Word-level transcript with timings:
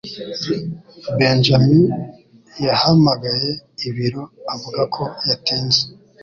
Benjamin 1.17 1.83
yahamagaye 2.65 3.49
ibiro 3.87 4.23
avuga 4.53 4.81
ko 4.95 5.03
yatinze. 5.29 5.81